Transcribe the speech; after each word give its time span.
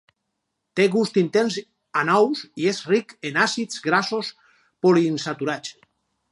Té 0.79 0.85
gust 0.95 1.19
intens 1.21 1.57
a 2.01 2.05
nous 2.09 2.41
i 2.63 2.67
és 2.73 2.81
ric 2.93 3.15
en 3.31 3.39
àcids 3.45 3.85
grassos 3.87 4.33
poliinsaturats. 4.87 5.79